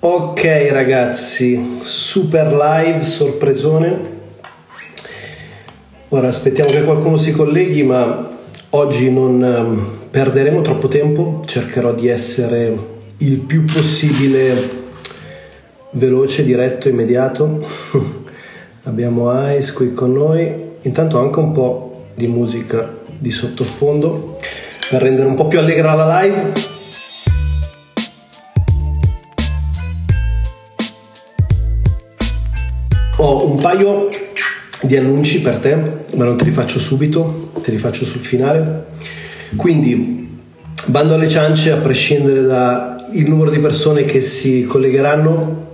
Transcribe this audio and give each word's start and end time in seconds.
Ok 0.00 0.68
ragazzi, 0.70 1.80
super 1.82 2.52
live, 2.52 3.02
sorpresone. 3.02 3.98
Ora 6.10 6.28
aspettiamo 6.28 6.70
che 6.70 6.84
qualcuno 6.84 7.16
si 7.16 7.32
colleghi, 7.32 7.82
ma 7.82 8.30
oggi 8.70 9.10
non 9.10 9.42
ehm, 9.42 9.90
perderemo 10.08 10.62
troppo 10.62 10.86
tempo, 10.86 11.42
cercherò 11.44 11.94
di 11.94 12.06
essere 12.06 12.78
il 13.16 13.38
più 13.38 13.64
possibile 13.64 14.68
veloce, 15.90 16.44
diretto, 16.44 16.88
immediato. 16.88 17.66
Abbiamo 18.84 19.32
Ice 19.52 19.72
qui 19.72 19.94
con 19.94 20.12
noi, 20.12 20.76
intanto 20.82 21.18
anche 21.18 21.40
un 21.40 21.50
po' 21.50 22.04
di 22.14 22.28
musica 22.28 22.88
di 23.18 23.32
sottofondo 23.32 24.38
per 24.88 25.02
rendere 25.02 25.26
un 25.26 25.34
po' 25.34 25.48
più 25.48 25.58
allegra 25.58 25.94
la 25.94 26.20
live. 26.20 26.77
Ho 33.20 33.44
un 33.48 33.60
paio 33.60 34.08
di 34.80 34.96
annunci 34.96 35.40
per 35.40 35.56
te, 35.56 35.74
ma 36.14 36.22
non 36.24 36.36
te 36.36 36.44
li 36.44 36.52
faccio 36.52 36.78
subito, 36.78 37.50
te 37.62 37.72
li 37.72 37.76
faccio 37.76 38.04
sul 38.04 38.20
finale. 38.20 38.84
Quindi, 39.56 40.38
bando 40.86 41.14
alle 41.14 41.28
ciance, 41.28 41.72
a 41.72 41.78
prescindere 41.78 42.42
dal 42.42 43.08
numero 43.26 43.50
di 43.50 43.58
persone 43.58 44.04
che 44.04 44.20
si 44.20 44.62
collegheranno, 44.66 45.66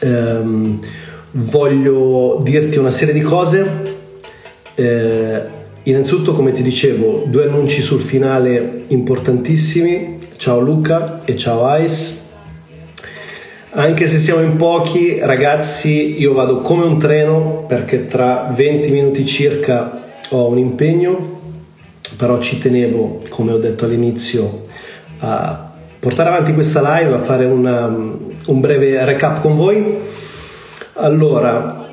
ehm, 0.00 0.78
voglio 1.30 2.38
dirti 2.42 2.76
una 2.76 2.90
serie 2.90 3.14
di 3.14 3.22
cose. 3.22 3.66
Eh, 4.74 5.42
innanzitutto, 5.84 6.34
come 6.34 6.52
ti 6.52 6.60
dicevo, 6.62 7.24
due 7.28 7.44
annunci 7.44 7.80
sul 7.80 8.00
finale 8.00 8.84
importantissimi. 8.88 10.18
Ciao 10.36 10.60
Luca 10.60 11.24
e 11.24 11.34
ciao 11.34 11.82
Ice. 11.82 12.27
Anche 13.78 14.08
se 14.08 14.18
siamo 14.18 14.42
in 14.42 14.56
pochi, 14.56 15.20
ragazzi, 15.20 16.18
io 16.18 16.32
vado 16.32 16.62
come 16.62 16.84
un 16.84 16.98
treno 16.98 17.64
perché 17.68 18.06
tra 18.06 18.52
20 18.52 18.90
minuti 18.90 19.24
circa 19.24 20.02
ho 20.30 20.48
un 20.48 20.58
impegno, 20.58 21.40
però 22.16 22.40
ci 22.40 22.58
tenevo, 22.58 23.20
come 23.28 23.52
ho 23.52 23.58
detto 23.58 23.84
all'inizio, 23.84 24.62
a 25.20 25.70
portare 25.96 26.28
avanti 26.28 26.54
questa 26.54 26.80
live, 26.80 27.14
a 27.14 27.18
fare 27.18 27.44
una, 27.44 27.86
un 27.86 28.60
breve 28.60 29.04
recap 29.04 29.40
con 29.40 29.54
voi. 29.54 29.98
Allora, 30.94 31.86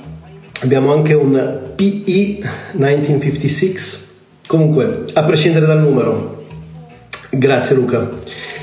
abbiamo 0.64 0.92
anche 0.92 1.14
un 1.14 1.74
PE 1.76 2.40
1956, 2.72 3.76
comunque, 4.48 5.04
a 5.14 5.22
prescindere 5.22 5.68
dal 5.68 5.82
numero, 5.82 6.46
grazie 7.30 7.76
Luca. 7.76 8.10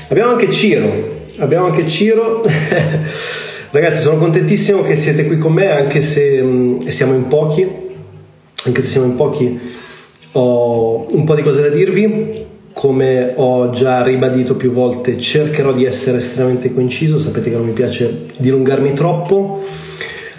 Abbiamo 0.09 0.31
anche 0.31 0.51
Ciro, 0.51 1.12
abbiamo 1.43 1.65
anche 1.65 1.87
Ciro. 1.87 2.43
Ragazzi, 3.71 4.01
sono 4.01 4.17
contentissimo 4.17 4.81
che 4.81 4.95
siete 4.95 5.25
qui 5.25 5.37
con 5.37 5.53
me, 5.53 5.69
anche 5.69 6.01
se 6.01 6.41
mh, 6.41 6.87
siamo 6.87 7.13
in 7.13 7.27
pochi. 7.27 7.81
Anche 8.65 8.81
se 8.81 8.87
siamo 8.87 9.07
in 9.07 9.15
pochi, 9.15 9.59
ho 10.33 11.05
un 11.09 11.23
po' 11.25 11.35
di 11.35 11.41
cose 11.41 11.61
da 11.61 11.69
dirvi. 11.69 12.51
Come 12.71 13.33
ho 13.35 13.69
già 13.69 14.01
ribadito 14.01 14.55
più 14.55 14.71
volte, 14.71 15.19
cercherò 15.19 15.73
di 15.73 15.85
essere 15.85 16.17
estremamente 16.17 16.73
coinciso. 16.73 17.19
Sapete 17.19 17.51
che 17.51 17.55
non 17.55 17.65
mi 17.65 17.73
piace 17.73 18.25
dilungarmi 18.37 18.93
troppo. 18.93 19.63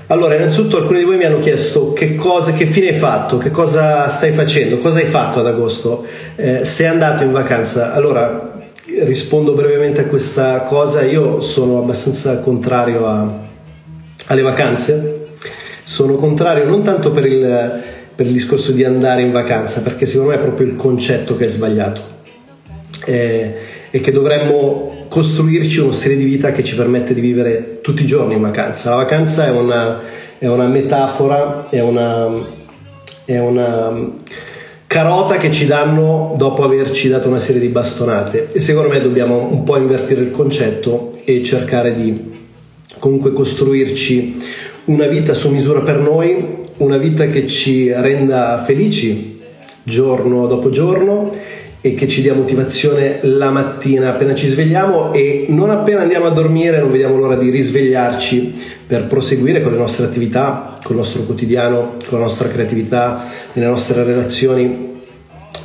Allora, 0.08 0.34
innanzitutto 0.34 0.76
alcuni 0.76 0.98
di 0.98 1.04
voi 1.04 1.16
mi 1.16 1.24
hanno 1.24 1.40
chiesto 1.40 1.92
che 1.92 2.14
cosa, 2.14 2.52
che 2.52 2.66
fine 2.66 2.88
hai 2.88 2.94
fatto, 2.94 3.38
che 3.38 3.50
cosa 3.50 4.06
stai 4.08 4.32
facendo, 4.32 4.76
cosa 4.78 4.98
hai 4.98 5.06
fatto 5.06 5.40
ad 5.40 5.46
agosto, 5.46 6.04
eh, 6.36 6.64
sei 6.64 6.88
andato 6.88 7.22
in 7.22 7.32
vacanza. 7.32 7.94
Allora, 7.94 8.53
rispondo 8.86 9.52
brevemente 9.52 10.02
a 10.02 10.04
questa 10.06 10.60
cosa. 10.60 11.02
Io 11.02 11.40
sono 11.40 11.78
abbastanza 11.78 12.38
contrario 12.38 13.06
a, 13.06 13.38
alle 14.26 14.42
vacanze. 14.42 15.26
Sono 15.84 16.14
contrario 16.14 16.64
non 16.64 16.82
tanto 16.82 17.10
per 17.10 17.26
il, 17.26 17.82
per 18.14 18.26
il, 18.26 18.32
discorso 18.32 18.72
di 18.72 18.84
andare 18.84 19.22
in 19.22 19.32
vacanza, 19.32 19.82
perché 19.82 20.06
secondo 20.06 20.30
me 20.30 20.36
è 20.36 20.40
proprio 20.40 20.66
il 20.66 20.76
concetto 20.76 21.36
che 21.36 21.44
è 21.44 21.48
sbagliato. 21.48 22.12
Eh, 23.04 23.54
e 23.90 24.00
che 24.00 24.10
dovremmo 24.10 25.06
costruirci 25.08 25.80
uno 25.80 25.92
stile 25.92 26.16
di 26.16 26.24
vita 26.24 26.50
che 26.50 26.64
ci 26.64 26.74
permette 26.74 27.14
di 27.14 27.20
vivere 27.20 27.80
tutti 27.80 28.02
i 28.02 28.06
giorni 28.06 28.34
in 28.34 28.40
vacanza. 28.40 28.90
La 28.90 28.96
vacanza 28.96 29.46
è 29.46 29.50
una, 29.50 30.00
è 30.38 30.46
una 30.46 30.66
metafora, 30.66 31.68
è 31.68 31.80
una, 31.80 32.28
è 33.24 33.38
una 33.38 34.12
carota 34.94 35.38
che 35.38 35.50
ci 35.50 35.66
danno 35.66 36.34
dopo 36.36 36.62
averci 36.62 37.08
dato 37.08 37.26
una 37.26 37.40
serie 37.40 37.60
di 37.60 37.66
bastonate. 37.66 38.50
E 38.52 38.60
secondo 38.60 38.88
me 38.88 39.00
dobbiamo 39.00 39.48
un 39.50 39.64
po' 39.64 39.76
invertire 39.76 40.20
il 40.20 40.30
concetto 40.30 41.10
e 41.24 41.42
cercare 41.42 41.96
di 41.96 42.30
comunque 43.00 43.32
costruirci 43.32 44.40
una 44.84 45.08
vita 45.08 45.34
su 45.34 45.50
misura 45.50 45.80
per 45.80 45.98
noi, 45.98 46.46
una 46.76 46.96
vita 46.96 47.26
che 47.26 47.48
ci 47.48 47.90
renda 47.92 48.62
felici 48.64 49.42
giorno 49.82 50.46
dopo 50.46 50.70
giorno 50.70 51.28
e 51.86 51.92
che 51.92 52.08
ci 52.08 52.22
dia 52.22 52.32
motivazione 52.32 53.18
la 53.24 53.50
mattina 53.50 54.08
appena 54.08 54.34
ci 54.34 54.46
svegliamo 54.46 55.12
e 55.12 55.44
non 55.50 55.68
appena 55.68 56.00
andiamo 56.00 56.24
a 56.24 56.30
dormire 56.30 56.78
non 56.78 56.90
vediamo 56.90 57.18
l'ora 57.18 57.36
di 57.36 57.50
risvegliarci 57.50 58.54
per 58.86 59.06
proseguire 59.06 59.60
con 59.60 59.72
le 59.72 59.76
nostre 59.76 60.06
attività, 60.06 60.72
con 60.82 60.92
il 60.92 61.02
nostro 61.02 61.24
quotidiano, 61.24 61.96
con 62.08 62.16
la 62.16 62.24
nostra 62.24 62.48
creatività, 62.48 63.26
nelle 63.52 63.68
nostre 63.68 64.02
relazioni 64.02 64.92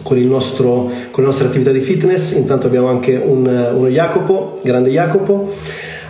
con, 0.04 0.18
nostro, 0.20 0.92
con, 1.12 1.24
le 1.24 1.30
nostre 1.30 1.48
attività 1.48 1.72
di 1.72 1.80
fitness. 1.80 2.36
Intanto 2.36 2.68
abbiamo 2.68 2.90
anche 2.90 3.16
un, 3.16 3.46
uno 3.46 3.88
Jacopo, 3.88 4.60
grande 4.62 4.90
Jacopo. 4.90 5.54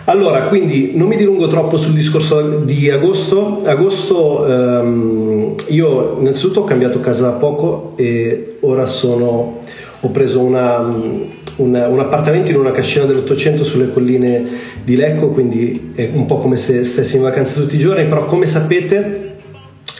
Allora, 0.06 0.42
quindi 0.42 0.92
non 0.96 1.06
mi 1.06 1.16
dilungo 1.16 1.46
troppo 1.46 1.76
sul 1.76 1.92
discorso 1.92 2.58
di 2.64 2.90
agosto. 2.90 3.62
Agosto 3.64 4.44
ehm, 4.44 5.54
io 5.68 6.16
innanzitutto 6.18 6.60
ho 6.60 6.64
cambiato 6.64 6.98
casa 6.98 7.30
da 7.30 7.32
poco 7.36 7.92
e 7.94 8.56
ora 8.62 8.86
sono 8.86 9.58
ho 10.00 10.08
preso 10.08 10.40
una, 10.40 10.78
un, 10.78 11.26
un, 11.56 12.00
appartamento 12.00 12.50
in 12.50 12.56
una 12.56 12.70
cascina 12.70 13.04
dell'Ottocento 13.04 13.64
sulle 13.64 13.90
colline 13.90 14.44
di 14.82 14.96
Lecco, 14.96 15.28
quindi 15.28 15.92
è 15.94 16.08
un 16.12 16.24
po' 16.24 16.38
come 16.38 16.56
se 16.56 16.84
stessi 16.84 17.16
in 17.16 17.22
vacanza 17.22 17.60
tutti 17.60 17.74
i 17.74 17.78
giorni, 17.78 18.06
però 18.06 18.24
come 18.24 18.46
sapete 18.46 19.34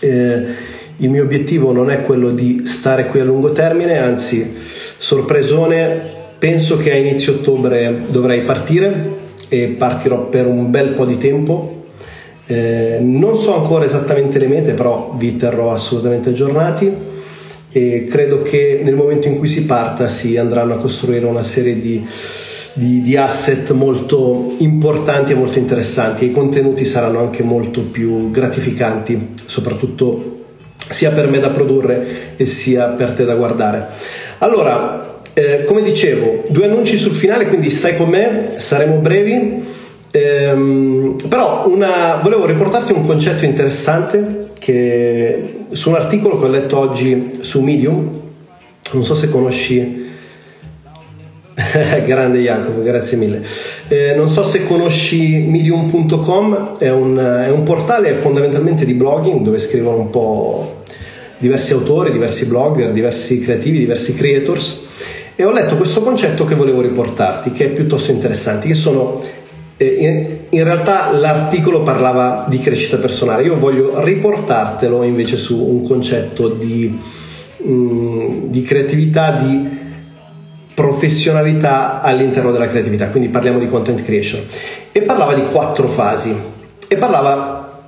eh, 0.00 0.44
il 0.96 1.10
mio 1.10 1.22
obiettivo 1.22 1.72
non 1.72 1.90
è 1.90 2.02
quello 2.02 2.30
di 2.30 2.62
stare 2.64 3.06
qui 3.06 3.20
a 3.20 3.24
lungo 3.24 3.52
termine, 3.52 3.98
anzi 3.98 4.54
sorpresone, 4.96 6.00
penso 6.38 6.78
che 6.78 6.92
a 6.92 6.96
inizio 6.96 7.34
ottobre 7.34 8.04
dovrei 8.10 8.40
partire 8.40 9.18
e 9.50 9.74
partirò 9.76 10.28
per 10.28 10.46
un 10.46 10.70
bel 10.70 10.90
po' 10.90 11.04
di 11.04 11.18
tempo. 11.18 11.76
Eh, 12.46 12.98
non 13.00 13.36
so 13.36 13.54
ancora 13.54 13.84
esattamente 13.84 14.38
le 14.38 14.46
mete, 14.46 14.72
però 14.72 15.14
vi 15.16 15.36
terrò 15.36 15.72
assolutamente 15.72 16.30
aggiornati 16.30 17.09
e 17.72 18.04
credo 18.08 18.42
che 18.42 18.80
nel 18.82 18.96
momento 18.96 19.28
in 19.28 19.38
cui 19.38 19.48
si 19.48 19.64
parta 19.64 20.08
si 20.08 20.36
andranno 20.36 20.74
a 20.74 20.78
costruire 20.78 21.26
una 21.26 21.42
serie 21.42 21.78
di, 21.78 22.04
di, 22.72 23.00
di 23.00 23.16
asset 23.16 23.70
molto 23.72 24.54
importanti 24.58 25.32
e 25.32 25.36
molto 25.36 25.58
interessanti 25.58 26.24
e 26.24 26.28
i 26.28 26.32
contenuti 26.32 26.84
saranno 26.84 27.20
anche 27.20 27.42
molto 27.42 27.82
più 27.82 28.30
gratificanti, 28.30 29.34
soprattutto 29.46 30.38
sia 30.88 31.12
per 31.12 31.28
me 31.28 31.38
da 31.38 31.50
produrre 31.50 32.34
e 32.36 32.46
sia 32.46 32.86
per 32.86 33.12
te 33.12 33.24
da 33.24 33.34
guardare. 33.34 33.86
Allora, 34.38 35.20
eh, 35.32 35.64
come 35.64 35.82
dicevo, 35.82 36.42
due 36.48 36.64
annunci 36.64 36.96
sul 36.96 37.12
finale, 37.12 37.46
quindi 37.46 37.70
stai 37.70 37.96
con 37.96 38.08
me, 38.08 38.54
saremo 38.56 38.96
brevi. 38.96 39.78
Ehm, 40.10 41.14
però 41.28 41.68
una, 41.68 42.18
volevo 42.20 42.44
riportarti 42.44 42.92
un 42.92 43.06
concetto 43.06 43.44
interessante 43.44 44.49
che 44.60 45.64
su 45.72 45.88
un 45.88 45.96
articolo 45.96 46.38
che 46.38 46.44
ho 46.44 46.48
letto 46.48 46.78
oggi 46.78 47.38
su 47.40 47.62
Medium, 47.62 48.20
non 48.92 49.04
so 49.04 49.14
se 49.14 49.30
conosci, 49.30 50.08
grande 52.04 52.40
Jacopo, 52.40 52.82
grazie 52.82 53.16
mille, 53.16 53.42
eh, 53.88 54.14
non 54.14 54.28
so 54.28 54.44
se 54.44 54.64
conosci 54.64 55.38
medium.com, 55.48 56.76
è 56.78 56.90
un, 56.90 57.16
è 57.16 57.50
un 57.50 57.62
portale 57.62 58.12
fondamentalmente 58.14 58.84
di 58.84 58.92
blogging 58.92 59.40
dove 59.40 59.58
scrivono 59.58 59.96
un 59.96 60.10
po' 60.10 60.82
diversi 61.38 61.72
autori, 61.72 62.12
diversi 62.12 62.46
blogger, 62.46 62.92
diversi 62.92 63.40
creativi, 63.40 63.78
diversi 63.78 64.14
creators. 64.14 64.88
E 65.34 65.44
ho 65.44 65.50
letto 65.50 65.76
questo 65.76 66.02
concetto 66.02 66.44
che 66.44 66.54
volevo 66.54 66.82
riportarti, 66.82 67.52
che 67.52 67.64
è 67.64 67.68
piuttosto 67.68 68.12
interessante, 68.12 68.66
che 68.66 68.74
sono 68.74 69.22
in, 69.84 70.36
in, 70.50 70.64
realtà 70.64 71.10
l'articolo 71.10 71.82
parlava 71.82 72.44
di 72.48 72.58
crescita 72.58 72.98
personale, 72.98 73.44
io 73.44 73.58
voglio 73.58 74.02
riportartelo 74.04 75.02
invece 75.04 75.38
su 75.38 75.58
un 75.58 75.82
concetto 75.82 76.48
di, 76.48 76.98
mm, 77.66 78.44
di 78.48 78.62
creatività, 78.62 79.32
di 79.32 79.78
professionalità 80.74 82.02
all'interno 82.02 82.52
della 82.52 82.68
creatività, 82.68 83.08
quindi 83.08 83.30
parliamo 83.30 83.58
di 83.58 83.68
content 83.68 84.02
creation. 84.02 84.42
E 84.92 85.00
parlava 85.00 85.32
di 85.32 85.44
quattro 85.50 85.88
fasi 85.88 86.34
e 86.86 86.96
parlava, 86.96 87.84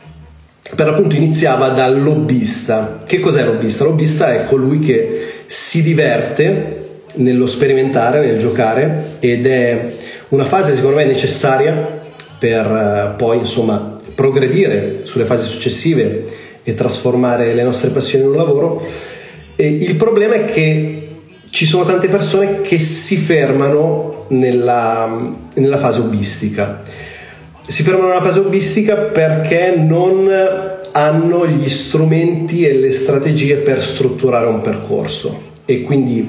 per 0.74 0.86
l'appunto 0.86 1.14
iniziava 1.14 1.68
dal 1.68 2.02
lobbista. 2.02 3.00
Che 3.04 3.20
cos'è 3.20 3.44
lobbista? 3.44 3.84
Lobbista 3.84 4.32
è 4.32 4.46
colui 4.46 4.78
che 4.78 5.26
si 5.44 5.82
diverte 5.82 7.00
nello 7.16 7.46
sperimentare, 7.46 8.24
nel 8.24 8.38
giocare 8.38 9.16
ed 9.20 9.46
è 9.46 9.92
una 10.32 10.44
fase 10.44 10.74
secondo 10.74 10.96
me 10.96 11.04
necessaria 11.04 12.00
per 12.38 12.66
eh, 12.66 13.14
poi 13.16 13.38
insomma 13.38 13.96
progredire 14.14 15.02
sulle 15.04 15.24
fasi 15.24 15.48
successive 15.48 16.24
e 16.62 16.74
trasformare 16.74 17.54
le 17.54 17.62
nostre 17.62 17.90
passioni 17.90 18.24
in 18.24 18.30
un 18.30 18.36
lavoro. 18.36 18.84
E 19.56 19.66
il 19.68 19.94
problema 19.96 20.34
è 20.34 20.44
che 20.46 21.08
ci 21.50 21.66
sono 21.66 21.84
tante 21.84 22.08
persone 22.08 22.62
che 22.62 22.78
si 22.78 23.16
fermano 23.16 24.24
nella, 24.28 25.32
nella 25.54 25.78
fase 25.78 26.00
hobbistica. 26.00 26.80
Si 27.66 27.82
fermano 27.82 28.08
nella 28.08 28.22
fase 28.22 28.40
hobbistica 28.40 28.96
perché 28.96 29.74
non 29.76 30.30
hanno 30.92 31.46
gli 31.46 31.68
strumenti 31.68 32.66
e 32.66 32.74
le 32.74 32.90
strategie 32.90 33.56
per 33.56 33.82
strutturare 33.82 34.46
un 34.46 34.60
percorso 34.60 35.50
e 35.64 35.82
quindi 35.82 36.26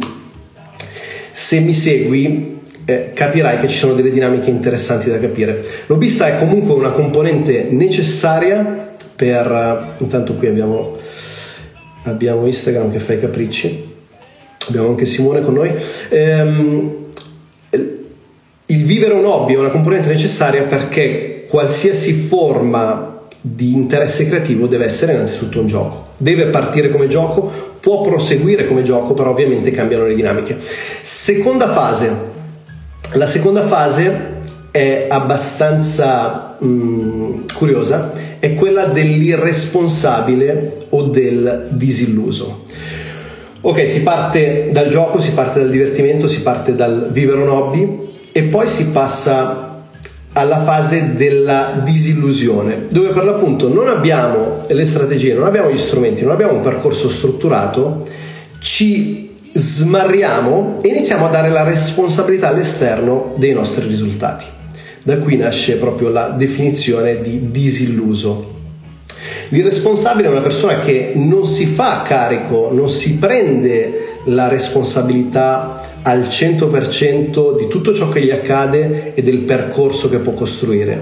se 1.31 1.59
mi 1.59 1.73
segui 1.73 2.52
eh, 2.85 3.11
capirai 3.13 3.59
che 3.59 3.67
ci 3.67 3.77
sono 3.77 3.93
delle 3.93 4.11
dinamiche 4.11 4.49
interessanti 4.49 5.09
da 5.09 5.19
capire. 5.19 5.63
L'hobbista 5.87 6.27
è 6.27 6.37
comunque 6.37 6.73
una 6.73 6.91
componente 6.91 7.67
necessaria 7.69 8.95
per... 9.15 9.95
Intanto 9.97 10.33
qui 10.33 10.47
abbiamo, 10.47 10.97
abbiamo 12.03 12.45
Instagram 12.45 12.91
che 12.91 12.99
fa 12.99 13.13
i 13.13 13.19
capricci, 13.19 13.93
abbiamo 14.67 14.89
anche 14.89 15.05
Simone 15.05 15.41
con 15.41 15.53
noi. 15.53 15.71
Ehm, 16.09 17.01
il 18.65 18.85
vivere 18.85 19.13
un 19.13 19.25
hobby 19.25 19.53
è 19.53 19.57
una 19.57 19.69
componente 19.69 20.07
necessaria 20.07 20.63
perché 20.63 21.45
qualsiasi 21.47 22.13
forma 22.13 23.19
di 23.39 23.73
interesse 23.73 24.25
creativo 24.25 24.67
deve 24.67 24.85
essere 24.85 25.13
innanzitutto 25.13 25.59
un 25.59 25.67
gioco. 25.67 26.07
Deve 26.17 26.45
partire 26.45 26.89
come 26.89 27.07
gioco, 27.07 27.51
può 27.79 28.01
proseguire 28.01 28.65
come 28.65 28.81
gioco, 28.83 29.13
però 29.13 29.31
ovviamente 29.31 29.69
cambiano 29.71 30.05
le 30.05 30.15
dinamiche. 30.15 30.57
Seconda 31.01 31.71
fase. 31.71 32.31
La 33.15 33.27
seconda 33.27 33.61
fase 33.61 34.39
è 34.71 35.05
abbastanza 35.07 36.55
mh, 36.57 37.53
curiosa, 37.53 38.11
è 38.39 38.55
quella 38.55 38.85
dell'irresponsabile 38.85 40.87
o 40.89 41.03
del 41.03 41.67
disilluso. 41.69 42.63
Ok, 43.61 43.87
si 43.87 44.01
parte 44.01 44.69
dal 44.71 44.87
gioco, 44.87 45.19
si 45.19 45.33
parte 45.33 45.59
dal 45.59 45.69
divertimento, 45.69 46.27
si 46.27 46.41
parte 46.41 46.73
dal 46.73 47.09
vivere 47.11 47.41
un 47.41 47.49
hobby 47.49 47.99
e 48.31 48.43
poi 48.43 48.65
si 48.65 48.87
passa 48.87 49.83
alla 50.33 50.59
fase 50.59 51.13
della 51.15 51.81
disillusione, 51.83 52.87
dove 52.89 53.09
per 53.09 53.25
l'appunto 53.25 53.71
non 53.71 53.87
abbiamo 53.87 54.61
le 54.67 54.85
strategie, 54.85 55.35
non 55.35 55.45
abbiamo 55.45 55.69
gli 55.69 55.77
strumenti, 55.77 56.23
non 56.23 56.31
abbiamo 56.31 56.53
un 56.53 56.61
percorso 56.61 57.09
strutturato, 57.09 58.07
ci 58.57 59.32
smarriamo 59.53 60.79
e 60.81 60.87
iniziamo 60.89 61.27
a 61.27 61.29
dare 61.29 61.49
la 61.49 61.63
responsabilità 61.63 62.49
all'esterno 62.49 63.33
dei 63.37 63.53
nostri 63.53 63.87
risultati. 63.87 64.45
Da 65.03 65.17
qui 65.19 65.37
nasce 65.37 65.77
proprio 65.77 66.09
la 66.09 66.29
definizione 66.29 67.21
di 67.21 67.51
disilluso. 67.51 68.51
L'irresponsabile 69.49 70.27
è 70.27 70.31
una 70.31 70.41
persona 70.41 70.79
che 70.79 71.11
non 71.15 71.45
si 71.45 71.65
fa 71.65 72.01
carico, 72.03 72.69
non 72.71 72.89
si 72.89 73.17
prende 73.17 74.17
la 74.25 74.47
responsabilità 74.47 75.81
al 76.01 76.21
100% 76.21 77.57
di 77.57 77.67
tutto 77.67 77.93
ciò 77.93 78.09
che 78.09 78.23
gli 78.23 78.31
accade 78.31 79.13
e 79.13 79.21
del 79.21 79.39
percorso 79.39 80.09
che 80.09 80.17
può 80.17 80.33
costruire, 80.33 81.01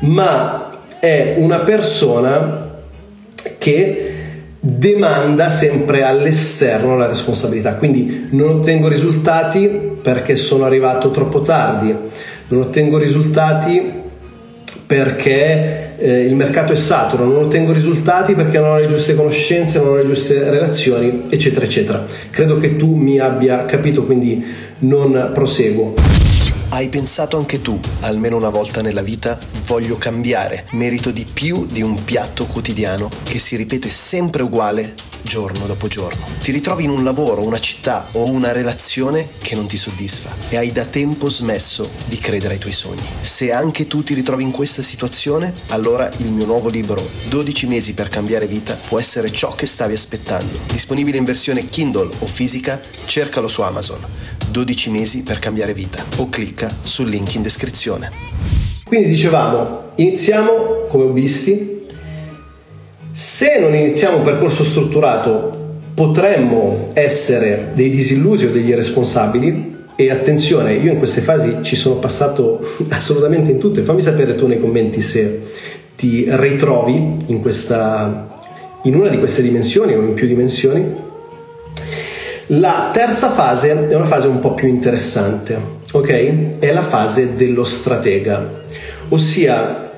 ma 0.00 0.80
è 0.98 1.36
una 1.38 1.60
persona 1.60 2.70
che 3.58 4.11
demanda 4.64 5.50
sempre 5.50 6.04
all'esterno 6.04 6.96
la 6.96 7.08
responsabilità. 7.08 7.74
Quindi 7.74 8.28
non 8.30 8.60
ottengo 8.60 8.86
risultati 8.86 9.68
perché 10.00 10.36
sono 10.36 10.64
arrivato 10.64 11.10
troppo 11.10 11.42
tardi, 11.42 11.92
non 12.48 12.60
ottengo 12.60 12.96
risultati 12.96 14.00
perché 14.86 15.96
eh, 15.96 16.20
il 16.20 16.36
mercato 16.36 16.72
è 16.72 16.76
saturo, 16.76 17.24
non 17.24 17.44
ottengo 17.44 17.72
risultati 17.72 18.34
perché 18.34 18.60
non 18.60 18.70
ho 18.70 18.78
le 18.78 18.86
giuste 18.86 19.16
conoscenze, 19.16 19.78
non 19.78 19.88
ho 19.88 19.96
le 19.96 20.04
giuste 20.04 20.48
relazioni, 20.48 21.24
eccetera, 21.28 21.64
eccetera. 21.64 22.04
Credo 22.30 22.58
che 22.58 22.76
tu 22.76 22.94
mi 22.94 23.18
abbia 23.18 23.64
capito, 23.64 24.04
quindi 24.04 24.44
non 24.80 25.30
proseguo. 25.34 26.11
Hai 26.72 26.88
pensato 26.88 27.36
anche 27.36 27.60
tu, 27.60 27.78
almeno 28.00 28.38
una 28.38 28.48
volta 28.48 28.80
nella 28.80 29.02
vita, 29.02 29.38
voglio 29.66 29.98
cambiare, 29.98 30.64
merito 30.70 31.10
di 31.10 31.26
più 31.30 31.66
di 31.66 31.82
un 31.82 32.02
piatto 32.02 32.46
quotidiano 32.46 33.10
che 33.24 33.38
si 33.38 33.56
ripete 33.56 33.90
sempre 33.90 34.42
uguale 34.42 34.94
giorno 35.20 35.66
dopo 35.66 35.86
giorno. 35.86 36.24
Ti 36.40 36.50
ritrovi 36.50 36.84
in 36.84 36.90
un 36.90 37.04
lavoro, 37.04 37.44
una 37.44 37.58
città 37.58 38.08
o 38.12 38.24
una 38.30 38.52
relazione 38.52 39.28
che 39.42 39.54
non 39.54 39.66
ti 39.66 39.76
soddisfa 39.76 40.34
e 40.48 40.56
hai 40.56 40.72
da 40.72 40.86
tempo 40.86 41.28
smesso 41.28 41.90
di 42.06 42.16
credere 42.16 42.54
ai 42.54 42.60
tuoi 42.60 42.72
sogni. 42.72 43.04
Se 43.20 43.52
anche 43.52 43.86
tu 43.86 44.02
ti 44.02 44.14
ritrovi 44.14 44.42
in 44.42 44.50
questa 44.50 44.80
situazione, 44.80 45.52
allora 45.68 46.10
il 46.16 46.32
mio 46.32 46.46
nuovo 46.46 46.70
libro 46.70 47.06
12 47.28 47.66
mesi 47.66 47.92
per 47.92 48.08
cambiare 48.08 48.46
vita 48.46 48.78
può 48.88 48.98
essere 48.98 49.30
ciò 49.30 49.54
che 49.54 49.66
stavi 49.66 49.92
aspettando. 49.92 50.58
Disponibile 50.72 51.18
in 51.18 51.24
versione 51.24 51.66
Kindle 51.66 52.10
o 52.20 52.26
fisica, 52.26 52.80
cercalo 53.04 53.48
su 53.48 53.60
Amazon. 53.60 54.41
12 54.52 54.90
mesi 54.90 55.22
per 55.22 55.38
cambiare 55.38 55.72
vita. 55.72 56.04
O 56.18 56.28
clicca 56.28 56.72
sul 56.82 57.08
link 57.08 57.34
in 57.34 57.42
descrizione. 57.42 58.10
Quindi 58.84 59.08
dicevamo, 59.08 59.92
iniziamo 59.96 60.84
come 60.86 61.04
hobbisti, 61.04 61.86
se 63.10 63.58
non 63.58 63.74
iniziamo 63.74 64.18
un 64.18 64.22
percorso 64.22 64.62
strutturato 64.62 65.80
potremmo 65.94 66.90
essere 66.92 67.70
dei 67.74 67.88
disillusi 67.88 68.46
o 68.46 68.50
degli 68.50 68.68
irresponsabili. 68.68 69.70
E 69.96 70.10
attenzione, 70.10 70.74
io 70.74 70.92
in 70.92 70.98
queste 70.98 71.20
fasi 71.22 71.58
ci 71.62 71.76
sono 71.76 71.96
passato 71.96 72.60
assolutamente 72.90 73.50
in 73.50 73.58
tutte, 73.58 73.82
fammi 73.82 74.00
sapere 74.00 74.34
tu 74.34 74.46
nei 74.46 74.60
commenti 74.60 75.00
se 75.00 75.40
ti 75.96 76.26
ritrovi 76.28 77.16
in, 77.26 77.40
questa, 77.40 78.34
in 78.84 78.94
una 78.94 79.08
di 79.08 79.18
queste 79.18 79.42
dimensioni 79.42 79.94
o 79.94 80.02
in 80.02 80.14
più 80.14 80.26
dimensioni 80.26 81.10
la 82.52 82.90
terza 82.92 83.30
fase 83.30 83.88
è 83.88 83.94
una 83.94 84.04
fase 84.04 84.26
un 84.26 84.38
po' 84.38 84.52
più 84.52 84.68
interessante, 84.68 85.58
ok? 85.92 86.58
È 86.58 86.72
la 86.72 86.82
fase 86.82 87.34
dello 87.34 87.64
stratega, 87.64 88.64
ossia 89.08 89.90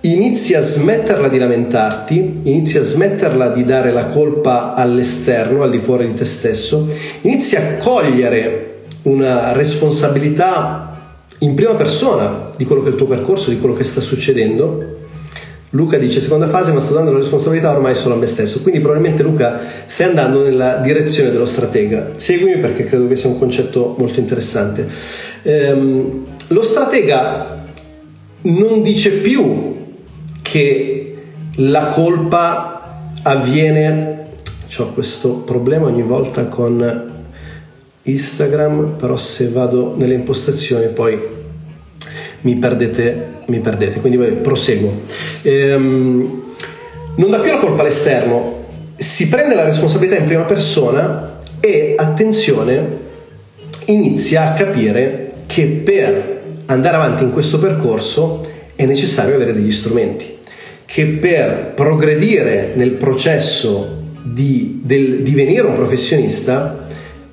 inizi 0.00 0.54
a 0.54 0.60
smetterla 0.60 1.28
di 1.28 1.38
lamentarti, 1.38 2.40
inizi 2.44 2.78
a 2.78 2.82
smetterla 2.82 3.48
di 3.48 3.64
dare 3.64 3.90
la 3.92 4.06
colpa 4.06 4.74
all'esterno, 4.74 5.62
al 5.62 5.70
di 5.70 5.78
fuori 5.78 6.06
di 6.06 6.14
te 6.14 6.24
stesso, 6.24 6.88
inizi 7.22 7.56
a 7.56 7.76
cogliere 7.76 8.82
una 9.02 9.52
responsabilità 9.52 10.90
in 11.40 11.54
prima 11.54 11.74
persona 11.74 12.50
di 12.56 12.64
quello 12.64 12.80
che 12.80 12.88
è 12.88 12.92
il 12.92 12.96
tuo 12.96 13.06
percorso, 13.06 13.50
di 13.50 13.58
quello 13.58 13.74
che 13.74 13.84
sta 13.84 14.00
succedendo 14.00 15.02
Luca 15.74 15.98
dice 15.98 16.20
seconda 16.20 16.48
fase 16.48 16.72
ma 16.72 16.78
sto 16.78 16.94
dando 16.94 17.10
la 17.10 17.18
responsabilità 17.18 17.72
ormai 17.72 17.96
solo 17.96 18.14
a 18.14 18.18
me 18.18 18.26
stesso. 18.26 18.62
Quindi 18.62 18.80
probabilmente 18.80 19.24
Luca 19.24 19.60
stai 19.86 20.08
andando 20.08 20.42
nella 20.42 20.76
direzione 20.76 21.30
dello 21.30 21.46
stratega. 21.46 22.10
Seguimi 22.14 22.58
perché 22.58 22.84
credo 22.84 23.08
che 23.08 23.16
sia 23.16 23.28
un 23.28 23.38
concetto 23.38 23.96
molto 23.98 24.20
interessante. 24.20 24.88
Ehm, 25.42 26.24
lo 26.48 26.62
stratega 26.62 27.62
non 28.42 28.82
dice 28.82 29.10
più 29.10 29.86
che 30.42 31.16
la 31.56 31.86
colpa 31.86 33.08
avviene 33.22 34.22
ho 34.76 34.92
questo 34.92 35.36
problema 35.38 35.86
ogni 35.86 36.02
volta 36.02 36.46
con 36.46 37.12
Instagram 38.02 38.96
però 38.96 39.16
se 39.16 39.48
vado 39.48 39.94
nelle 39.96 40.14
impostazioni 40.14 40.88
poi 40.88 41.16
mi 42.44 42.56
perdete, 42.56 43.28
mi 43.46 43.58
perdete. 43.60 44.00
quindi 44.00 44.18
vabbè, 44.18 44.32
proseguo. 44.32 45.02
Ehm, 45.42 46.42
non 47.16 47.30
dà 47.30 47.38
più 47.38 47.50
la 47.50 47.58
colpa 47.58 47.82
all'esterno, 47.82 48.62
si 48.96 49.28
prende 49.28 49.54
la 49.54 49.64
responsabilità 49.64 50.16
in 50.16 50.24
prima 50.24 50.42
persona 50.42 51.38
e 51.60 51.94
attenzione, 51.96 53.02
inizia 53.86 54.50
a 54.50 54.52
capire 54.54 55.32
che 55.46 55.66
per 55.66 56.42
andare 56.66 56.96
avanti 56.96 57.24
in 57.24 57.32
questo 57.32 57.58
percorso 57.58 58.40
è 58.74 58.84
necessario 58.84 59.34
avere 59.34 59.52
degli 59.52 59.70
strumenti, 59.70 60.38
che 60.84 61.04
per 61.06 61.72
progredire 61.74 62.72
nel 62.74 62.92
processo 62.92 64.02
di 64.22 64.80
del 64.82 65.22
divenire 65.22 65.66
un 65.66 65.74
professionista 65.74 66.86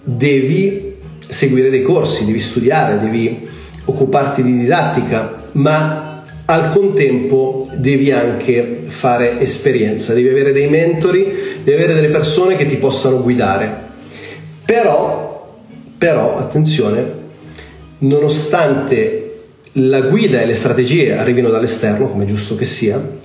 devi 0.03 0.95
seguire 1.27 1.69
dei 1.69 1.81
corsi, 1.81 2.25
devi 2.25 2.39
studiare, 2.39 2.99
devi 2.99 3.47
occuparti 3.91 4.41
di 4.41 4.57
didattica, 4.57 5.35
ma 5.53 6.23
al 6.45 6.69
contempo 6.69 7.65
devi 7.75 8.11
anche 8.11 8.83
fare 8.87 9.39
esperienza, 9.39 10.13
devi 10.13 10.27
avere 10.27 10.51
dei 10.51 10.67
mentori, 10.67 11.23
devi 11.63 11.77
avere 11.77 11.93
delle 11.93 12.09
persone 12.09 12.55
che 12.55 12.65
ti 12.65 12.75
possano 12.75 13.21
guidare. 13.21 13.89
Però, 14.65 15.59
però, 15.97 16.37
attenzione, 16.37 17.19
nonostante 17.99 19.27
la 19.73 20.01
guida 20.01 20.41
e 20.41 20.45
le 20.45 20.53
strategie 20.55 21.17
arrivino 21.17 21.49
dall'esterno, 21.49 22.07
come 22.07 22.23
è 22.23 22.27
giusto 22.27 22.55
che 22.55 22.65
sia, 22.65 23.19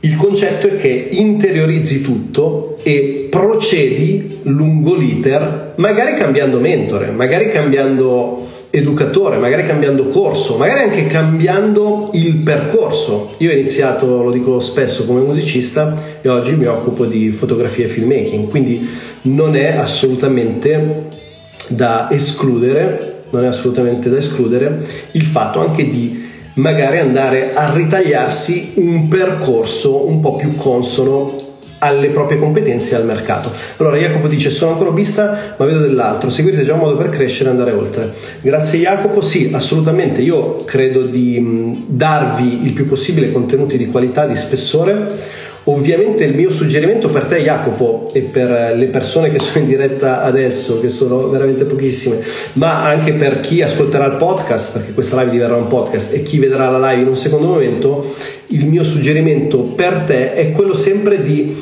il 0.00 0.16
concetto 0.16 0.68
è 0.68 0.76
che 0.76 1.08
interiorizzi 1.10 2.02
tutto 2.02 2.78
e 2.82 3.26
procedi 3.28 4.38
lungo 4.42 4.94
l'iter, 4.94 5.72
magari 5.76 6.16
cambiando 6.16 6.60
mentore, 6.60 7.10
magari 7.10 7.48
cambiando 7.48 8.46
educatore, 8.70 9.38
magari 9.38 9.64
cambiando 9.64 10.08
corso, 10.08 10.56
magari 10.56 10.80
anche 10.80 11.06
cambiando 11.06 12.10
il 12.12 12.36
percorso. 12.36 13.30
Io 13.38 13.50
ho 13.50 13.54
iniziato, 13.54 14.22
lo 14.22 14.30
dico 14.30 14.60
spesso, 14.60 15.06
come 15.06 15.20
musicista 15.20 15.94
e 16.20 16.28
oggi 16.28 16.54
mi 16.54 16.66
occupo 16.66 17.06
di 17.06 17.30
fotografia 17.30 17.86
e 17.86 17.88
filmmaking, 17.88 18.48
quindi 18.48 18.88
non 19.22 19.56
è 19.56 19.76
assolutamente 19.76 21.06
da 21.68 22.08
escludere, 22.10 23.20
non 23.30 23.44
è 23.44 23.48
assolutamente 23.48 24.08
da 24.08 24.16
escludere 24.16 24.78
il 25.12 25.22
fatto 25.22 25.60
anche 25.60 25.88
di 25.88 26.26
magari 26.54 26.98
andare 26.98 27.54
a 27.54 27.72
ritagliarsi 27.72 28.72
un 28.76 29.08
percorso 29.08 30.06
un 30.08 30.20
po' 30.20 30.34
più 30.36 30.56
consono 30.56 31.47
alle 31.78 32.08
proprie 32.08 32.38
competenze 32.38 32.94
e 32.94 32.96
al 32.98 33.04
mercato. 33.04 33.50
Allora 33.76 33.96
Jacopo 33.96 34.26
dice 34.28 34.50
sono 34.50 34.72
ancora 34.72 34.90
vista 34.90 35.54
ma 35.56 35.64
vedo 35.64 35.80
dell'altro, 35.80 36.30
seguite 36.30 36.64
già 36.64 36.74
un 36.74 36.80
modo 36.80 36.96
per 36.96 37.08
crescere 37.08 37.48
e 37.48 37.52
andare 37.52 37.72
oltre. 37.72 38.12
Grazie 38.40 38.80
Jacopo, 38.80 39.20
sì 39.20 39.50
assolutamente, 39.52 40.20
io 40.22 40.56
credo 40.64 41.02
di 41.02 41.84
darvi 41.86 42.66
il 42.66 42.72
più 42.72 42.86
possibile 42.86 43.32
contenuti 43.32 43.76
di 43.76 43.86
qualità, 43.86 44.26
di 44.26 44.36
spessore 44.36 45.46
Ovviamente 45.68 46.24
il 46.24 46.34
mio 46.34 46.50
suggerimento 46.50 47.10
per 47.10 47.26
te 47.26 47.42
Jacopo 47.42 48.10
e 48.14 48.22
per 48.22 48.74
le 48.74 48.86
persone 48.86 49.30
che 49.30 49.38
sono 49.38 49.64
in 49.64 49.66
diretta 49.66 50.22
adesso, 50.22 50.80
che 50.80 50.88
sono 50.88 51.28
veramente 51.28 51.66
pochissime, 51.66 52.20
ma 52.54 52.84
anche 52.84 53.12
per 53.12 53.40
chi 53.40 53.60
ascolterà 53.60 54.06
il 54.06 54.16
podcast, 54.16 54.72
perché 54.72 54.94
questa 54.94 55.18
live 55.18 55.30
diverrà 55.30 55.56
un 55.56 55.66
podcast, 55.66 56.14
e 56.14 56.22
chi 56.22 56.38
vedrà 56.38 56.70
la 56.70 56.90
live 56.90 57.02
in 57.02 57.08
un 57.08 57.16
secondo 57.16 57.48
momento, 57.48 58.14
il 58.48 58.66
mio 58.66 58.84
suggerimento 58.84 59.60
per 59.60 60.04
te 60.06 60.34
è 60.34 60.52
quello 60.52 60.74
sempre 60.74 61.22
di 61.22 61.54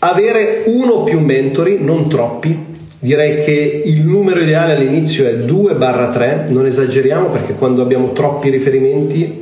avere 0.00 0.62
uno 0.66 0.92
o 0.92 1.04
più 1.04 1.20
mentori, 1.20 1.78
non 1.80 2.08
troppi, 2.08 2.68
Direi 3.00 3.44
che 3.44 3.82
il 3.84 4.04
numero 4.04 4.40
ideale 4.40 4.74
all'inizio 4.74 5.24
è 5.28 5.34
2-3, 5.34 6.50
non 6.52 6.66
esageriamo 6.66 7.28
perché 7.28 7.52
quando 7.52 7.80
abbiamo 7.80 8.10
troppi 8.12 8.50
riferimenti 8.50 9.38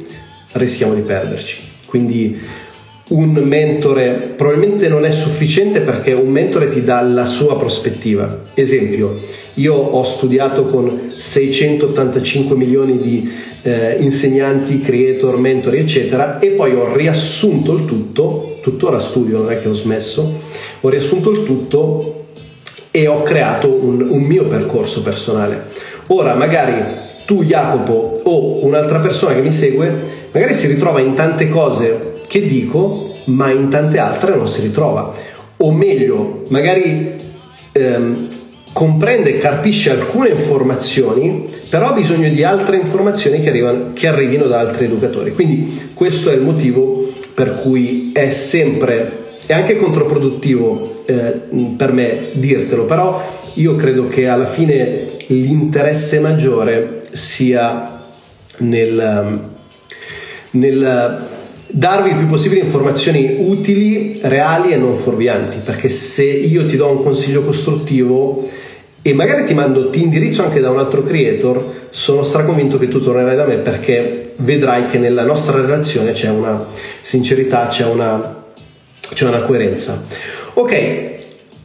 rischiamo 0.52 0.92
di 0.92 1.00
perderci. 1.00 1.61
Quindi 1.87 2.38
un 3.08 3.30
mentore 3.34 4.34
probabilmente 4.36 4.88
non 4.88 5.04
è 5.04 5.10
sufficiente 5.10 5.80
perché 5.80 6.12
un 6.12 6.28
mentore 6.28 6.68
ti 6.68 6.82
dà 6.82 7.00
la 7.02 7.25
sua 7.25 7.56
prospettiva. 7.56 8.40
Esempio, 8.54 9.20
io 9.54 9.75
ho 9.75 10.02
studiato 10.02 10.64
con 10.64 11.12
685 11.16 12.56
milioni 12.56 12.98
di 12.98 13.30
eh, 13.62 13.96
insegnanti, 14.00 14.80
creator, 14.80 15.38
mentori, 15.38 15.78
eccetera, 15.78 16.40
e 16.40 16.48
poi 16.48 16.75
ho 16.75 16.94
riassunto 16.94 17.75
il 17.75 17.84
tutto, 17.84 18.58
tuttora 18.60 18.98
studio, 18.98 19.38
non 19.38 19.52
è 19.52 19.60
che 19.60 19.68
ho 19.68 19.72
smesso, 19.72 20.40
ho 20.80 20.88
riassunto 20.88 21.30
il 21.30 21.44
tutto 21.44 22.25
e 22.90 23.06
ho 23.06 23.22
creato 23.22 23.68
un, 23.68 24.04
un 24.08 24.22
mio 24.22 24.46
percorso 24.46 25.02
personale. 25.02 25.64
Ora, 26.08 26.34
magari 26.34 26.75
tu, 27.25 27.44
Jacopo, 27.44 28.20
o 28.25 28.64
un'altra 28.64 28.98
persona 28.98 29.34
che 29.34 29.42
mi 29.42 29.52
segue, 29.52 29.94
magari 30.32 30.54
si 30.54 30.66
ritrova 30.66 31.00
in 31.00 31.14
tante 31.14 31.48
cose 31.48 32.14
che 32.26 32.45
dico, 32.45 33.14
ma 33.25 33.50
in 33.50 33.68
tante 33.68 33.99
altre 33.99 34.35
non 34.35 34.49
si 34.49 34.62
ritrova. 34.62 35.12
O 35.59 35.73
meglio, 35.73 36.42
magari 36.49 37.09
ehm, 37.73 38.28
comprende 38.73 39.37
e 39.37 39.38
carpisce 39.38 39.90
alcune 39.90 40.28
informazioni, 40.28 41.49
però 41.68 41.88
ha 41.88 41.92
bisogno 41.92 42.28
di 42.28 42.45
altre 42.45 42.76
informazioni 42.76 43.40
che, 43.40 43.49
arrivano, 43.49 43.92
che 43.95 44.06
arrivino 44.06 44.47
da 44.47 44.59
altri 44.59 44.85
educatori. 44.85 45.33
Quindi 45.33 45.90
questo 45.95 46.30
è 46.30 46.35
il 46.35 46.42
motivo 46.42 47.11
per 47.35 47.61
cui 47.61 48.12
è 48.12 48.30
sempre, 48.30 49.35
è 49.47 49.52
anche 49.52 49.76
controproduttivo 49.76 51.04
eh, 51.06 51.40
per 51.76 51.92
me 51.92 52.28
dirtelo, 52.33 52.85
però 52.85 53.23
io 53.54 53.76
credo 53.76 54.09
che 54.09 54.28
alla 54.28 54.47
fine 54.47 55.06
l'interesse 55.28 56.21
maggiore 56.21 57.04
sia 57.12 58.04
nel, 58.59 59.40
nel 60.50 61.25
darvi 61.68 62.11
il 62.11 62.16
più 62.16 62.26
possibile 62.26 62.61
informazioni 62.61 63.37
utili, 63.40 64.18
reali 64.23 64.73
e 64.73 64.76
non 64.76 64.96
fuorvianti, 64.96 65.58
perché 65.64 65.88
se 65.88 66.25
io 66.25 66.66
ti 66.66 66.76
do 66.76 66.90
un 66.90 67.02
consiglio 67.02 67.42
costruttivo 67.42 68.49
e 69.02 69.14
magari 69.14 69.44
ti 69.44 69.54
mando, 69.54 69.90
ti 69.90 70.02
indirizzo 70.02 70.42
anche 70.42 70.61
da 70.61 70.70
un 70.70 70.78
altro 70.78 71.02
creator, 71.02 71.88
sono 71.90 72.23
straconvinto 72.23 72.78
che 72.78 72.88
tu 72.88 73.00
tornerai 73.00 73.37
da 73.37 73.46
me 73.46 73.56
perché 73.56 74.35
vedrai 74.38 74.87
che 74.87 74.99
nella 74.99 75.23
nostra 75.23 75.61
relazione 75.61 76.12
c'è 76.12 76.28
una 76.28 76.66
sincerità, 77.00 77.68
c'è 77.68 77.85
una, 77.85 78.44
c'è 79.12 79.26
una 79.26 79.40
coerenza. 79.40 80.02
Ok, 80.54 81.14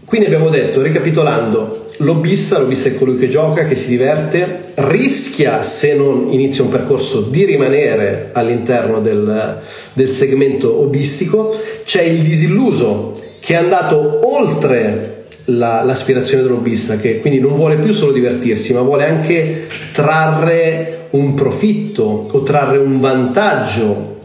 quindi 0.06 0.28
abbiamo 0.28 0.50
detto, 0.50 0.82
ricapitolando, 0.82 1.81
lobbista, 2.04 2.60
lobbista 2.60 2.90
è 2.90 2.96
colui 2.96 3.18
che 3.18 3.28
gioca, 3.28 3.66
che 3.66 3.76
si 3.76 3.90
diverte, 3.90 4.60
rischia 4.76 5.64
se 5.64 5.96
non 5.96 6.28
inizia 6.32 6.64
un 6.64 6.70
percorso 6.70 7.22
di 7.22 7.46
rimanere 7.46 8.30
all'interno 8.34 9.00
del, 9.00 9.60
del 9.94 10.10
segmento 10.10 10.80
hobbistico, 10.80 11.58
c'è 11.84 12.02
il 12.02 12.22
disilluso 12.22 13.20
che 13.40 13.54
è 13.54 13.58
andato 13.58 14.20
oltre 14.24 15.26
la, 15.46 15.84
l'aspirazione 15.84 16.44
del 16.44 16.52
lobbista, 16.52 16.98
che 16.98 17.20
quindi 17.20 17.40
non 17.40 17.56
vuole 17.56 17.78
più 17.78 17.94
solo 17.94 18.12
divertirsi, 18.12 18.74
ma 18.74 18.82
vuole 18.82 19.06
anche 19.06 19.68
trarre 19.92 21.08
un 21.12 21.34
profitto 21.34 22.28
o 22.30 22.44
trarre 22.44 22.78
un 22.78 23.00
vantaggio 23.00 24.20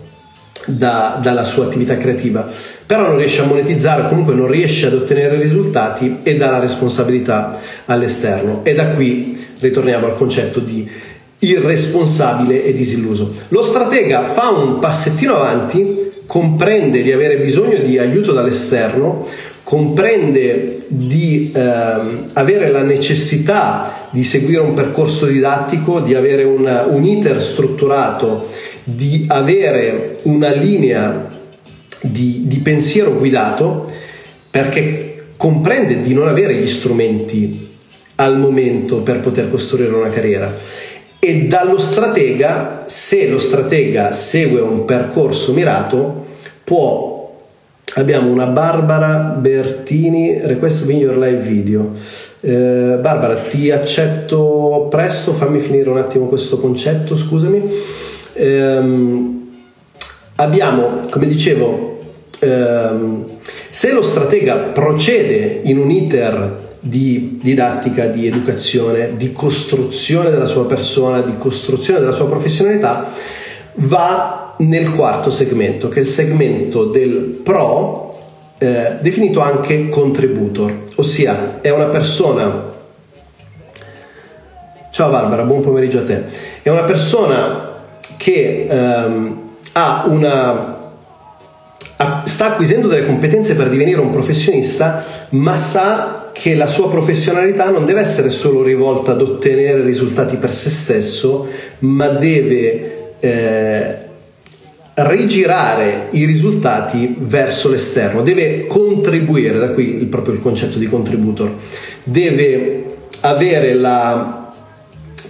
da, 0.67 1.19
dalla 1.23 1.45
sua 1.45 1.65
attività 1.65 1.97
creativa, 1.97 2.49
però 2.87 3.09
non 3.09 3.17
riesce 3.17 3.43
a 3.43 3.47
monetizzare, 3.47 4.09
comunque 4.09 4.35
non 4.35 4.47
riesce 4.47 4.87
ad 4.87 4.95
ottenere 4.95 5.41
risultati 5.41 6.19
e 6.23 6.37
dà 6.37 6.51
la 6.51 6.61
responsabilità 6.61 7.59
all'esterno. 7.87 8.61
E 8.63 8.75
da 8.75 8.91
qui 8.91 9.45
ritorniamo 9.59 10.07
al 10.07 10.15
concetto 10.15 10.61
di 10.61 10.89
irresponsabile 11.41 12.65
e 12.65 12.73
disilluso. 12.73 13.35
Lo 13.49 13.63
stratega 13.63 14.23
fa 14.23 14.51
un 14.51 14.79
passettino 14.79 15.35
avanti, 15.35 16.13
comprende 16.27 17.03
di 17.03 17.13
avere 17.13 17.39
bisogno 17.39 17.79
di 17.79 17.99
aiuto 17.99 18.33
dall'esterno, 18.33 19.27
comprende 19.63 20.85
di 20.87 21.51
ehm, 21.53 22.27
avere 22.35 22.71
la 22.71 22.83
necessità 22.83 24.09
di 24.11 24.23
seguire 24.23 24.61
un 24.61 24.75
percorso 24.75 25.27
didattico, 25.27 25.99
di 25.99 26.15
avere 26.15 26.45
una, 26.45 26.85
un 26.85 27.05
iter 27.05 27.43
strutturato 27.43 28.49
di 28.89 29.25
avere 29.27 30.21
una 30.23 30.53
linea 30.53 31.36
di, 32.03 32.43
di 32.47 32.59
pensiero 32.59 33.17
guidato 33.17 33.91
perché 34.51 35.27
comprende 35.37 36.01
di 36.01 36.15
non 36.15 36.29
avere 36.29 36.55
gli 36.55 36.69
strumenti 36.69 37.75
al 38.17 38.39
momento 38.39 38.99
per 38.99 39.21
poter 39.21 39.51
costruire 39.51 39.93
una 39.93 40.09
carriera. 40.09 40.55
E 41.19 41.47
dallo 41.47 41.79
stratega, 41.79 42.85
se 42.87 43.29
lo 43.29 43.39
stratega 43.39 44.13
segue 44.13 44.61
un 44.61 44.85
percorso 44.85 45.53
mirato, 45.53 46.25
può 46.65 47.15
abbiamo 47.95 48.31
una 48.31 48.47
Barbara 48.47 49.37
Bertini 49.39 50.41
request 50.43 50.85
to 50.85 50.93
your 50.93 51.17
live 51.17 51.41
video. 51.41 51.93
Eh, 52.41 52.99
Barbara 53.01 53.43
ti 53.49 53.71
accetto 53.71 54.87
presto 54.91 55.33
fammi 55.33 55.61
finire 55.61 55.89
un 55.91 55.99
attimo 55.99 56.27
questo 56.27 56.59
concetto 56.59 57.17
scusami. 57.17 57.63
Ehm, 58.35 59.46
abbiamo, 60.37 61.01
come 61.11 61.27
dicevo, 61.27 61.99
ehm, 62.39 63.25
se 63.69 63.93
lo 63.93 64.03
stratega 64.03 64.55
procede 64.57 65.61
in 65.65 65.79
un 65.79 65.91
iter 65.91 66.65
di 66.81 67.39
didattica, 67.43 68.07
di 68.07 68.27
educazione, 68.27 69.17
di 69.17 69.33
costruzione 69.33 70.31
della 70.31 70.47
sua 70.47 70.67
persona, 70.67 71.21
di 71.21 71.37
costruzione 71.37 72.01
della 72.01 72.13
sua 72.13 72.27
professionalità, 72.27 73.11
va 73.75 74.55
nel 74.59 74.93
quarto 74.93 75.31
segmento, 75.31 75.89
che 75.89 75.99
è 75.99 76.03
il 76.03 76.09
segmento 76.09 76.85
del 76.85 77.41
pro, 77.43 78.09
eh, 78.59 78.97
definito 79.01 79.41
anche 79.41 79.89
contributor, 79.89 80.85
ossia 80.95 81.61
è 81.61 81.71
una 81.71 81.87
persona 81.87 82.75
Ciao 84.97 85.11
Barbara, 85.11 85.43
buon 85.43 85.61
pomeriggio 85.61 85.99
a 85.99 86.05
te. 86.05 86.23
È 86.63 86.71
una 86.71 86.85
persona 86.85 87.71
che 88.17 88.67
ehm, 88.67 89.46
una 90.07 90.75
sta 92.25 92.47
acquisendo 92.47 92.89
delle 92.89 93.07
competenze 93.07 93.55
per 93.55 93.71
divenire 93.71 94.01
un 94.01 94.11
professionista, 94.11 95.05
ma 95.31 95.57
sa 95.57 96.31
che 96.33 96.55
la 96.55 96.67
sua 96.67 96.91
professionalità 96.91 97.71
non 97.71 97.87
deve 97.87 98.01
essere 98.01 98.29
solo 98.29 98.63
rivolta 98.63 99.13
ad 99.13 99.23
ottenere 99.23 99.83
risultati 99.83 100.37
per 100.37 100.53
se 100.53 100.69
stesso, 100.69 101.49
ma 101.81 102.09
deve 102.09 103.15
eh, 103.21 103.97
rigirare 104.95 106.09
i 106.11 106.25
risultati 106.25 107.17
verso 107.19 107.71
l'esterno, 107.71 108.23
deve 108.23 108.67
contribuire, 108.67 109.59
da 109.59 109.71
qui 109.71 109.97
il, 109.97 110.07
proprio 110.07 110.35
il 110.35 110.41
concetto 110.41 110.79
di 110.79 110.87
contributor, 110.87 111.55
deve 112.03 112.85
avere 113.21 113.75
la 113.75 114.46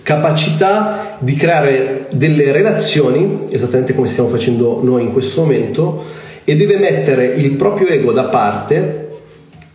capacità 0.07 1.17
di 1.19 1.35
creare 1.35 2.07
delle 2.13 2.53
relazioni, 2.53 3.41
esattamente 3.51 3.93
come 3.93 4.07
stiamo 4.07 4.29
facendo 4.29 4.79
noi 4.81 5.03
in 5.03 5.13
questo 5.13 5.41
momento, 5.41 6.05
e 6.45 6.55
deve 6.55 6.77
mettere 6.77 7.27
il 7.35 7.51
proprio 7.55 7.89
ego 7.89 8.13
da 8.13 8.27
parte 8.27 9.09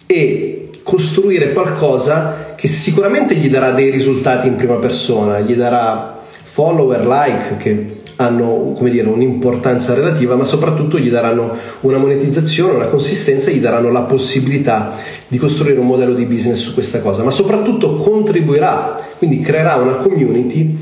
e 0.06 0.70
costruire 0.84 1.52
qualcosa 1.52 2.54
che 2.56 2.70
sicuramente 2.70 3.36
gli 3.36 3.50
darà 3.50 3.72
dei 3.72 3.90
risultati 3.90 4.48
in 4.48 4.56
prima 4.56 4.76
persona, 4.76 5.42
gli 5.42 5.54
darà 5.54 6.22
follower, 6.44 7.06
like 7.06 7.58
che 7.58 7.96
hanno 8.22 8.74
dire, 8.80 9.08
un'importanza 9.08 9.94
relativa, 9.94 10.36
ma 10.36 10.44
soprattutto 10.44 11.00
gli 11.00 11.10
daranno 11.10 11.56
una 11.82 11.98
monetizzazione, 11.98 12.75
una 12.75 12.86
consistenza, 12.86 13.51
gli 13.51 13.60
daranno 13.60 13.92
la 13.92 14.01
possibilità 14.01 14.94
di 15.28 15.38
costruire 15.38 15.80
un 15.80 15.88
modello 15.88 16.13
di 16.13 16.25
business 16.25 16.60
su 16.60 16.74
questa 16.74 17.01
cosa, 17.01 17.24
ma 17.24 17.32
soprattutto 17.32 17.96
contribuirà, 17.96 19.00
quindi 19.18 19.40
creerà 19.40 19.75
una 19.75 19.96
community 19.96 20.78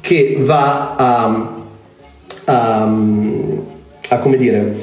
che 0.00 0.38
va 0.40 0.94
a, 0.94 1.54
a, 2.44 2.96
a 4.08 4.18
come 4.18 4.36
dire, 4.36 4.76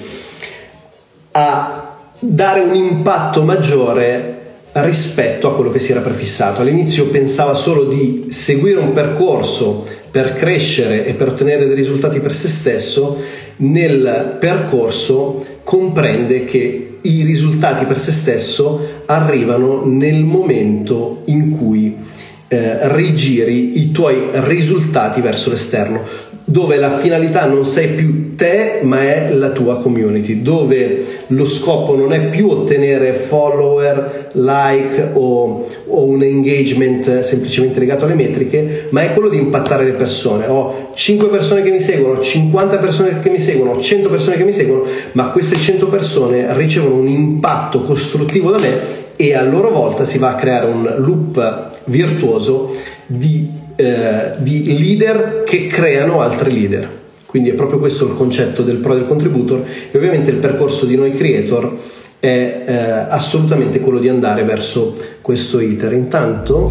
a 1.31 1.97
dare 2.19 2.59
un 2.61 2.75
impatto 2.75 3.43
maggiore 3.43 4.33
rispetto 4.73 5.47
a 5.47 5.55
quello 5.55 5.71
che 5.71 5.79
si 5.79 5.91
era 5.91 6.01
prefissato. 6.01 6.61
All'inizio 6.61 7.07
pensava 7.07 7.53
solo 7.53 7.85
di 7.85 8.25
seguire 8.29 8.79
un 8.79 8.91
percorso 8.91 9.85
per 10.15 10.33
crescere 10.33 11.05
e 11.05 11.13
per 11.13 11.27
ottenere 11.27 11.65
dei 11.65 11.75
risultati 11.75 12.21
per 12.21 12.31
se 12.31 12.47
stesso, 12.47 13.21
nel 13.57 14.37
percorso 14.39 15.45
comprende 15.61 16.45
che 16.45 16.99
i 17.01 17.23
risultati 17.23 17.83
per 17.83 17.99
se 17.99 18.13
stesso 18.13 19.03
arrivano 19.07 19.83
nel 19.83 20.23
momento 20.23 21.23
in 21.25 21.57
cui 21.57 21.97
eh, 22.47 22.95
rigiri 22.95 23.81
i 23.81 23.91
tuoi 23.91 24.29
risultati 24.31 25.19
verso 25.19 25.49
l'esterno 25.49 26.01
dove 26.45 26.77
la 26.77 26.97
finalità 26.97 27.45
non 27.45 27.65
sei 27.65 27.89
più 27.89 28.24
te 28.35 28.79
ma 28.83 29.01
è 29.01 29.33
la 29.33 29.49
tua 29.49 29.79
community, 29.79 30.41
dove 30.41 31.03
lo 31.27 31.45
scopo 31.45 31.95
non 31.95 32.13
è 32.13 32.29
più 32.29 32.49
ottenere 32.49 33.13
follower, 33.13 34.29
like 34.33 35.11
o, 35.13 35.65
o, 35.87 36.03
un 36.03 36.21
engagement 36.23 37.19
semplicemente 37.19 37.79
legato 37.79 38.05
alle 38.05 38.13
metriche, 38.13 38.87
ma 38.89 39.01
è 39.01 39.13
quello 39.13 39.29
di 39.29 39.37
impattare 39.37 39.85
le 39.85 39.93
persone. 39.93 40.45
Ho 40.47 40.91
5 40.93 41.27
persone 41.29 41.61
che 41.61 41.71
mi 41.71 41.79
seguono, 41.79 42.19
50 42.19 42.77
persone 42.77 43.19
che 43.19 43.29
mi 43.29 43.39
seguono, 43.39 43.79
100 43.79 44.09
persone 44.09 44.37
che 44.37 44.43
mi 44.43 44.53
seguono, 44.53 44.83
ma 45.13 45.29
queste 45.29 45.55
100 45.55 45.87
persone 45.87 46.55
ricevono 46.55 46.95
un 46.95 47.07
impatto 47.07 47.81
costruttivo 47.81 48.51
da 48.51 48.59
me 48.59 49.03
e 49.15 49.33
a 49.33 49.43
loro 49.43 49.69
volta 49.69 50.03
si 50.03 50.17
va 50.17 50.31
a 50.31 50.35
creare 50.35 50.65
un 50.65 50.93
loop 50.97 51.69
virtuoso 51.85 52.75
di 53.05 53.63
eh, 53.75 54.35
di 54.37 54.77
leader 54.77 55.43
che 55.45 55.67
creano 55.67 56.21
altri 56.21 56.53
leader. 56.53 57.03
Quindi 57.35 57.51
è 57.51 57.57
proprio 57.57 57.79
questo 57.79 58.05
il 58.05 58.13
concetto 58.13 58.61
del 58.61 58.77
pro 58.77 58.97
contributor 59.05 59.61
e 59.91 59.97
ovviamente 59.97 60.31
il 60.31 60.37
percorso 60.37 60.85
di 60.85 60.95
noi 60.95 61.11
creator 61.11 61.77
è 62.17 62.63
eh, 62.65 62.73
assolutamente 63.09 63.81
quello 63.81 63.99
di 63.99 64.07
andare 64.07 64.45
verso 64.45 64.95
questo 65.19 65.59
iter. 65.59 65.91
Intanto 65.91 66.69